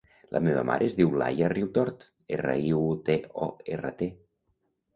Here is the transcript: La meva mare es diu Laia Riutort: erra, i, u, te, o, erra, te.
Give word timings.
La 0.35 0.39
meva 0.45 0.61
mare 0.69 0.87
es 0.91 0.95
diu 0.99 1.11
Laia 1.23 1.49
Riutort: 1.53 2.07
erra, 2.39 2.57
i, 2.71 2.73
u, 2.81 2.81
te, 3.11 3.21
o, 3.47 3.53
erra, 3.77 3.95
te. 4.05 4.13